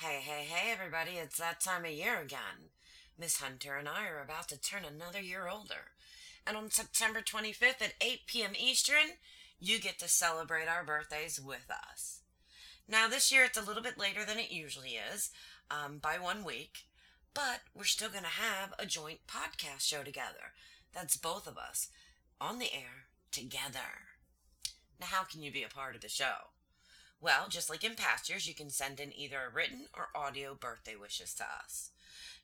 Hey, 0.00 0.20
hey, 0.22 0.44
hey, 0.48 0.70
everybody, 0.70 1.16
it's 1.16 1.38
that 1.38 1.60
time 1.60 1.84
of 1.84 1.90
year 1.90 2.20
again. 2.20 2.70
Miss 3.18 3.40
Hunter 3.40 3.74
and 3.74 3.88
I 3.88 4.06
are 4.06 4.22
about 4.22 4.48
to 4.50 4.56
turn 4.56 4.82
another 4.84 5.20
year 5.20 5.48
older. 5.48 5.90
And 6.46 6.56
on 6.56 6.70
September 6.70 7.20
25th 7.20 7.82
at 7.82 7.94
8 8.00 8.20
p.m. 8.28 8.52
Eastern, 8.56 9.18
you 9.58 9.80
get 9.80 9.98
to 9.98 10.06
celebrate 10.06 10.68
our 10.68 10.84
birthdays 10.84 11.40
with 11.40 11.68
us. 11.68 12.20
Now, 12.88 13.08
this 13.08 13.32
year 13.32 13.42
it's 13.42 13.58
a 13.58 13.60
little 13.60 13.82
bit 13.82 13.98
later 13.98 14.24
than 14.24 14.38
it 14.38 14.52
usually 14.52 15.00
is, 15.12 15.30
um, 15.68 15.98
by 15.98 16.16
one 16.16 16.44
week, 16.44 16.86
but 17.34 17.62
we're 17.74 17.82
still 17.82 18.08
going 18.08 18.22
to 18.22 18.30
have 18.30 18.74
a 18.78 18.86
joint 18.86 19.26
podcast 19.26 19.80
show 19.80 20.04
together. 20.04 20.54
That's 20.94 21.16
both 21.16 21.48
of 21.48 21.58
us 21.58 21.88
on 22.40 22.60
the 22.60 22.72
air 22.72 23.08
together. 23.32 24.06
Now, 25.00 25.06
how 25.06 25.24
can 25.24 25.42
you 25.42 25.50
be 25.50 25.64
a 25.64 25.68
part 25.68 25.96
of 25.96 26.02
the 26.02 26.08
show? 26.08 26.52
Well, 27.20 27.46
just 27.48 27.68
like 27.68 27.82
in 27.82 27.94
past 27.94 28.28
years, 28.28 28.46
you 28.46 28.54
can 28.54 28.70
send 28.70 29.00
in 29.00 29.12
either 29.16 29.38
a 29.38 29.52
written 29.52 29.86
or 29.92 30.08
audio 30.14 30.54
birthday 30.54 30.94
wishes 30.94 31.34
to 31.34 31.44
us. 31.44 31.90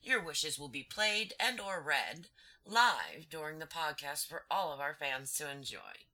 Your 0.03 0.21
wishes 0.21 0.59
will 0.59 0.67
be 0.67 0.83
played 0.83 1.33
and 1.39 1.59
or 1.59 1.81
read 1.81 2.27
live 2.65 3.29
during 3.29 3.59
the 3.59 3.65
podcast 3.65 4.27
for 4.27 4.43
all 4.49 4.73
of 4.73 4.79
our 4.79 4.93
fans 4.93 5.33
to 5.37 5.49
enjoy. 5.49 6.05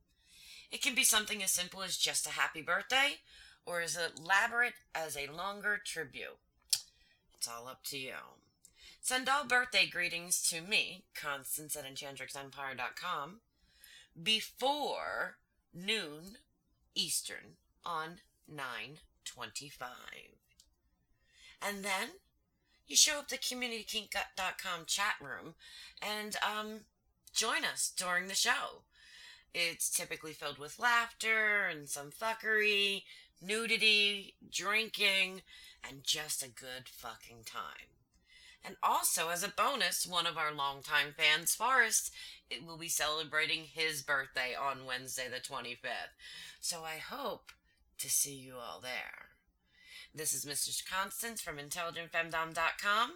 It 0.72 0.82
can 0.82 0.96
be 0.96 1.04
something 1.04 1.42
as 1.42 1.52
simple 1.52 1.82
as 1.82 1.98
just 1.98 2.28
a 2.28 2.32
happy 2.32 2.62
birthday 2.62 3.20
or 3.66 3.82
as 3.82 3.98
elaborate 3.98 4.74
as 4.94 5.18
a 5.18 5.32
longer 5.32 5.80
tribute. 5.84 6.38
It's 7.34 7.48
all 7.48 7.68
up 7.68 7.84
to 7.86 7.98
you. 7.98 8.14
Send 9.02 9.28
all 9.28 9.46
birthday 9.46 9.88
greetings 9.88 10.42
to 10.50 10.62
me, 10.62 11.06
Constance 11.16 11.76
at 11.76 11.86
enchantrixempire.com, 11.86 13.40
before 14.22 15.38
noon 15.74 16.38
Eastern 16.94 17.58
on 17.84 18.20
925. 18.48 19.90
And 21.62 21.84
then 21.84 22.10
you 22.88 22.96
show 22.96 23.20
up 23.20 23.30
the 23.30 23.38
communitykink.com 23.38 24.86
chat 24.86 25.16
room 25.22 25.56
and 26.02 26.36
um, 26.44 26.82
join 27.34 27.64
us 27.64 27.92
during 27.96 28.28
the 28.28 28.36
show. 28.36 28.84
It's 29.54 29.90
typically 29.90 30.34
filled 30.34 30.58
with 30.58 30.80
laughter 30.80 31.68
and 31.70 31.88
some 31.88 32.10
fuckery, 32.12 33.04
nudity, 33.42 34.36
drinking, 34.52 35.42
and 35.88 36.04
just 36.04 36.44
a 36.44 36.50
good 36.50 36.88
fucking 36.88 37.44
time. 37.46 37.92
And 38.64 38.76
also, 38.84 39.30
as 39.30 39.44
a 39.44 39.50
bonus, 39.50 40.06
one 40.06 40.28
of 40.28 40.38
our 40.38 40.54
longtime 40.54 41.16
fans, 41.18 41.56
Forrest, 41.56 42.12
it 42.50 42.66
will 42.66 42.78
be 42.78 42.90
celebrating 42.90 43.64
his 43.64 44.04
birthday 44.04 44.54
on 44.54 44.86
Wednesday, 44.86 45.28
the 45.30 45.40
25th. 45.40 46.14
So 46.60 46.84
I 46.84 46.98
hope 46.98 47.52
to 48.02 48.10
see 48.10 48.34
you 48.34 48.56
all 48.56 48.80
there. 48.82 49.30
This 50.14 50.34
is 50.34 50.44
Mr. 50.44 50.84
Constance 50.90 51.40
from 51.40 51.58
IntelligentFemdom.com. 51.58 53.12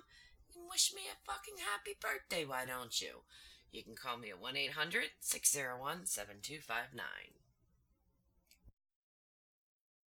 Wish 0.70 0.94
me 0.94 1.02
a 1.12 1.32
fucking 1.32 1.56
happy 1.58 1.98
birthday, 2.00 2.46
why 2.46 2.66
don't 2.66 3.02
you? 3.02 3.24
You 3.72 3.84
can 3.84 3.96
call 3.96 4.18
me 4.18 4.30
at 4.30 4.40
1 4.40 4.56
800 4.56 5.06
601 5.20 6.06
7259. 6.06 7.45